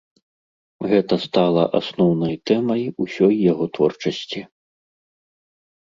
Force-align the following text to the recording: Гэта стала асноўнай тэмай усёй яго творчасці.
Гэта 0.93 1.15
стала 1.25 1.63
асноўнай 1.81 2.35
тэмай 2.51 2.81
усёй 3.07 3.33
яго 3.51 3.65
творчасці. 3.79 4.41